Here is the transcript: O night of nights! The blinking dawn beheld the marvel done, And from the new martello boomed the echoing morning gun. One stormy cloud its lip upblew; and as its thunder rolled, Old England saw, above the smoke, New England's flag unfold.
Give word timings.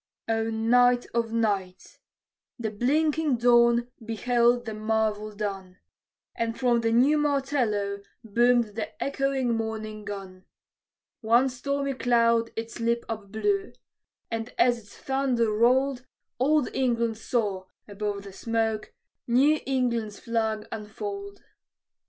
O 0.27 0.49
night 0.49 1.05
of 1.13 1.31
nights! 1.31 1.99
The 2.57 2.71
blinking 2.71 3.37
dawn 3.37 3.89
beheld 4.03 4.65
the 4.65 4.73
marvel 4.73 5.31
done, 5.31 5.77
And 6.33 6.59
from 6.59 6.81
the 6.81 6.91
new 6.91 7.19
martello 7.19 8.01
boomed 8.23 8.69
the 8.73 8.99
echoing 9.03 9.55
morning 9.55 10.03
gun. 10.03 10.45
One 11.19 11.49
stormy 11.49 11.93
cloud 11.93 12.49
its 12.55 12.79
lip 12.79 13.05
upblew; 13.07 13.75
and 14.31 14.51
as 14.57 14.79
its 14.79 14.97
thunder 14.97 15.51
rolled, 15.51 16.07
Old 16.39 16.69
England 16.75 17.19
saw, 17.19 17.65
above 17.87 18.23
the 18.23 18.33
smoke, 18.33 18.93
New 19.27 19.59
England's 19.67 20.19
flag 20.19 20.67
unfold. 20.71 21.43